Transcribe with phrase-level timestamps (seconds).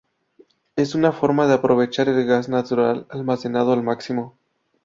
[0.75, 4.35] Es una forma de aprovechar el gas natural almacenado al máximo.